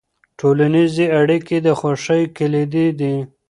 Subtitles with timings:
[0.39, 3.15] ټولنیزې اړیکې د خوښۍ کلیدي دي.